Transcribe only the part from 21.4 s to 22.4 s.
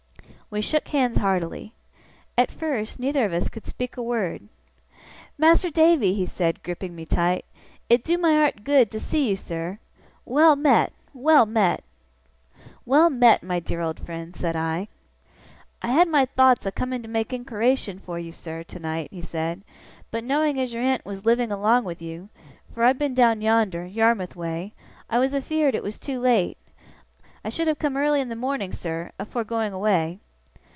along wi' you